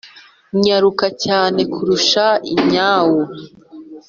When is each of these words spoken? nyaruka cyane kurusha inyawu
nyaruka 0.61 1.05
cyane 1.23 1.61
kurusha 1.73 2.25
inyawu 2.53 3.21